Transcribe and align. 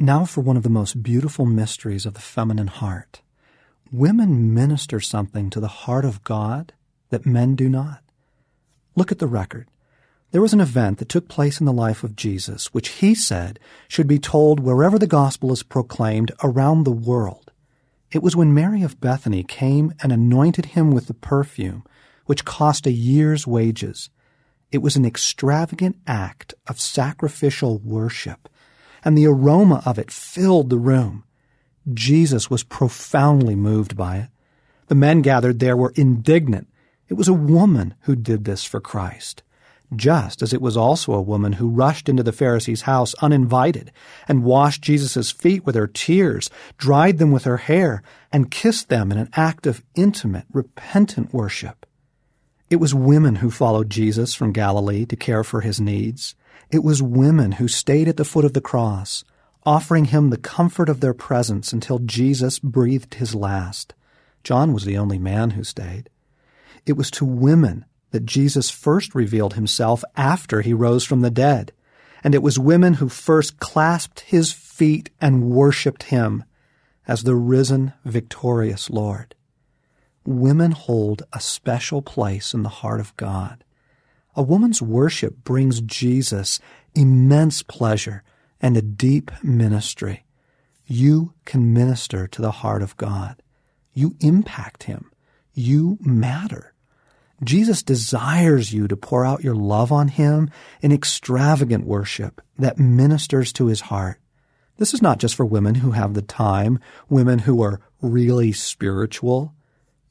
Now 0.00 0.24
for 0.24 0.42
one 0.42 0.56
of 0.56 0.62
the 0.62 0.68
most 0.68 1.02
beautiful 1.02 1.44
mysteries 1.44 2.06
of 2.06 2.14
the 2.14 2.20
feminine 2.20 2.68
heart. 2.68 3.20
Women 3.90 4.54
minister 4.54 5.00
something 5.00 5.50
to 5.50 5.58
the 5.58 5.66
heart 5.66 6.04
of 6.04 6.22
God 6.22 6.72
that 7.10 7.26
men 7.26 7.56
do 7.56 7.68
not. 7.68 8.00
Look 8.94 9.10
at 9.10 9.18
the 9.18 9.26
record. 9.26 9.66
There 10.30 10.40
was 10.40 10.52
an 10.52 10.60
event 10.60 10.98
that 10.98 11.08
took 11.08 11.28
place 11.28 11.58
in 11.58 11.66
the 11.66 11.72
life 11.72 12.04
of 12.04 12.14
Jesus, 12.14 12.72
which 12.72 12.90
he 13.00 13.12
said 13.12 13.58
should 13.88 14.06
be 14.06 14.20
told 14.20 14.60
wherever 14.60 15.00
the 15.00 15.08
gospel 15.08 15.50
is 15.50 15.64
proclaimed 15.64 16.30
around 16.44 16.84
the 16.84 16.92
world. 16.92 17.50
It 18.12 18.22
was 18.22 18.36
when 18.36 18.54
Mary 18.54 18.84
of 18.84 19.00
Bethany 19.00 19.42
came 19.42 19.92
and 20.00 20.12
anointed 20.12 20.66
him 20.66 20.92
with 20.92 21.08
the 21.08 21.14
perfume, 21.14 21.82
which 22.26 22.44
cost 22.44 22.86
a 22.86 22.92
year's 22.92 23.48
wages. 23.48 24.10
It 24.70 24.78
was 24.78 24.94
an 24.94 25.04
extravagant 25.04 25.96
act 26.06 26.54
of 26.68 26.80
sacrificial 26.80 27.78
worship, 27.78 28.48
and 29.08 29.16
the 29.16 29.26
aroma 29.26 29.82
of 29.86 29.98
it 29.98 30.10
filled 30.10 30.68
the 30.68 30.76
room. 30.76 31.24
Jesus 31.94 32.50
was 32.50 32.62
profoundly 32.62 33.54
moved 33.54 33.96
by 33.96 34.18
it. 34.18 34.28
The 34.88 34.94
men 34.94 35.22
gathered 35.22 35.60
there 35.60 35.78
were 35.78 35.94
indignant. 35.96 36.68
It 37.08 37.14
was 37.14 37.26
a 37.26 37.32
woman 37.32 37.94
who 38.00 38.14
did 38.14 38.44
this 38.44 38.64
for 38.64 38.82
Christ 38.82 39.42
just 39.96 40.42
as 40.42 40.52
it 40.52 40.60
was 40.60 40.76
also 40.76 41.14
a 41.14 41.22
woman 41.22 41.54
who 41.54 41.70
rushed 41.70 42.10
into 42.10 42.22
the 42.22 42.30
Pharisee's 42.32 42.82
house 42.82 43.14
uninvited 43.22 43.90
and 44.28 44.44
washed 44.44 44.82
Jesus' 44.82 45.30
feet 45.30 45.64
with 45.64 45.74
her 45.74 45.86
tears, 45.86 46.50
dried 46.76 47.16
them 47.16 47.32
with 47.32 47.44
her 47.44 47.56
hair, 47.56 48.02
and 48.30 48.50
kissed 48.50 48.90
them 48.90 49.10
in 49.10 49.16
an 49.16 49.30
act 49.32 49.66
of 49.66 49.82
intimate, 49.94 50.44
repentant 50.52 51.32
worship. 51.32 51.86
It 52.70 52.76
was 52.76 52.94
women 52.94 53.36
who 53.36 53.50
followed 53.50 53.88
Jesus 53.88 54.34
from 54.34 54.52
Galilee 54.52 55.06
to 55.06 55.16
care 55.16 55.42
for 55.42 55.62
his 55.62 55.80
needs. 55.80 56.34
It 56.70 56.84
was 56.84 57.02
women 57.02 57.52
who 57.52 57.66
stayed 57.66 58.08
at 58.08 58.18
the 58.18 58.26
foot 58.26 58.44
of 58.44 58.52
the 58.52 58.60
cross, 58.60 59.24
offering 59.64 60.06
him 60.06 60.28
the 60.28 60.36
comfort 60.36 60.90
of 60.90 61.00
their 61.00 61.14
presence 61.14 61.72
until 61.72 61.98
Jesus 61.98 62.58
breathed 62.58 63.14
his 63.14 63.34
last. 63.34 63.94
John 64.44 64.74
was 64.74 64.84
the 64.84 64.98
only 64.98 65.18
man 65.18 65.50
who 65.50 65.64
stayed. 65.64 66.10
It 66.84 66.92
was 66.92 67.10
to 67.12 67.24
women 67.24 67.86
that 68.10 68.26
Jesus 68.26 68.70
first 68.70 69.14
revealed 69.14 69.54
himself 69.54 70.04
after 70.14 70.60
he 70.60 70.74
rose 70.74 71.04
from 71.04 71.22
the 71.22 71.30
dead. 71.30 71.72
And 72.22 72.34
it 72.34 72.42
was 72.42 72.58
women 72.58 72.94
who 72.94 73.08
first 73.08 73.60
clasped 73.60 74.20
his 74.20 74.52
feet 74.52 75.08
and 75.20 75.50
worshiped 75.50 76.04
him 76.04 76.44
as 77.06 77.22
the 77.22 77.34
risen, 77.34 77.94
victorious 78.04 78.90
Lord. 78.90 79.34
Women 80.28 80.72
hold 80.72 81.22
a 81.32 81.40
special 81.40 82.02
place 82.02 82.52
in 82.52 82.62
the 82.62 82.68
heart 82.68 83.00
of 83.00 83.16
God. 83.16 83.64
A 84.36 84.42
woman's 84.42 84.82
worship 84.82 85.42
brings 85.42 85.80
Jesus 85.80 86.60
immense 86.94 87.62
pleasure 87.62 88.22
and 88.60 88.76
a 88.76 88.82
deep 88.82 89.30
ministry. 89.42 90.26
You 90.84 91.32
can 91.46 91.72
minister 91.72 92.28
to 92.28 92.42
the 92.42 92.50
heart 92.50 92.82
of 92.82 92.94
God. 92.98 93.42
You 93.94 94.16
impact 94.20 94.82
him. 94.82 95.10
You 95.54 95.96
matter. 96.02 96.74
Jesus 97.42 97.82
desires 97.82 98.70
you 98.70 98.86
to 98.86 98.98
pour 98.98 99.24
out 99.24 99.42
your 99.42 99.56
love 99.56 99.90
on 99.90 100.08
him 100.08 100.50
in 100.82 100.92
extravagant 100.92 101.86
worship 101.86 102.42
that 102.58 102.78
ministers 102.78 103.50
to 103.54 103.68
his 103.68 103.80
heart. 103.80 104.20
This 104.76 104.92
is 104.92 105.00
not 105.00 105.20
just 105.20 105.36
for 105.36 105.46
women 105.46 105.76
who 105.76 105.92
have 105.92 106.12
the 106.12 106.20
time, 106.20 106.80
women 107.08 107.38
who 107.38 107.62
are 107.62 107.80
really 108.02 108.52
spiritual. 108.52 109.54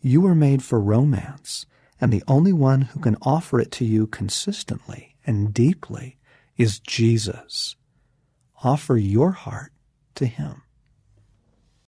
You 0.01 0.21
were 0.21 0.35
made 0.35 0.63
for 0.63 0.79
romance, 0.79 1.65
and 1.99 2.13
the 2.13 2.23
only 2.27 2.53
one 2.53 2.81
who 2.81 2.99
can 2.99 3.17
offer 3.21 3.59
it 3.59 3.71
to 3.73 3.85
you 3.85 4.07
consistently 4.07 5.15
and 5.25 5.53
deeply 5.53 6.17
is 6.55 6.79
Jesus. 6.79 7.75
Offer 8.63 8.97
your 8.97 9.31
heart 9.31 9.71
to 10.15 10.25
him. 10.25 10.63